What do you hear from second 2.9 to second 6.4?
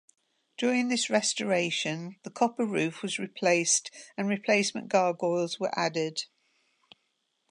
was replaced and replacement gargoyles were added.